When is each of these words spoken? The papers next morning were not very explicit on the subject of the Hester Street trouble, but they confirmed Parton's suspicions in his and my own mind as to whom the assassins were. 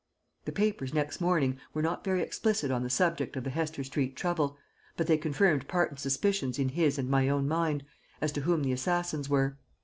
The 0.45 0.51
papers 0.51 0.95
next 0.95 1.21
morning 1.21 1.59
were 1.75 1.83
not 1.83 2.03
very 2.03 2.23
explicit 2.23 2.71
on 2.71 2.81
the 2.81 2.89
subject 2.89 3.35
of 3.35 3.43
the 3.43 3.51
Hester 3.51 3.83
Street 3.83 4.15
trouble, 4.15 4.57
but 4.97 5.05
they 5.05 5.15
confirmed 5.15 5.67
Parton's 5.67 6.01
suspicions 6.01 6.57
in 6.57 6.69
his 6.69 6.97
and 6.97 7.07
my 7.07 7.29
own 7.29 7.47
mind 7.47 7.85
as 8.19 8.31
to 8.31 8.41
whom 8.41 8.63
the 8.63 8.71
assassins 8.71 9.29
were. 9.29 9.59